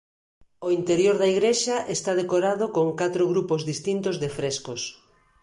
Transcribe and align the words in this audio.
O 0.67 0.69
interior 0.77 1.15
da 1.19 1.31
igrexa 1.33 1.77
está 1.95 2.11
decorado 2.21 2.65
con 2.75 2.87
catro 3.01 3.23
grupos 3.31 3.61
distintos 3.71 4.15
de 4.21 4.29
frescos. 4.37 4.81